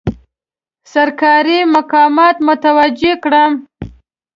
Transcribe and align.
سرکاري 0.91 1.59
مقامات 1.75 2.35
متوجه 2.47 3.13
کړم. 3.23 3.51